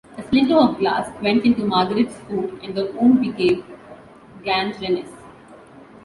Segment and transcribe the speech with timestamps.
[0.17, 3.63] A splinter of glass went into Margaret's foot and the wound became
[4.43, 5.11] gangrenous.